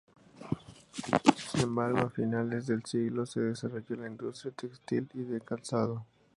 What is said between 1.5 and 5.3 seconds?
Sin embargo, a finales del siglo se desarrolló la industria textil y